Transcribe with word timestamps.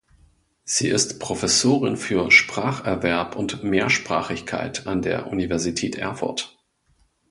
Sie 0.63 0.87
ist 0.87 1.19
Professorin 1.19 1.95
für 1.95 2.31
Spracherwerb 2.31 3.35
und 3.35 3.63
Mehrsprachigkeit 3.63 4.87
an 4.87 5.03
der 5.03 5.27
Universität 5.27 5.95
Erfurt. 5.95 6.57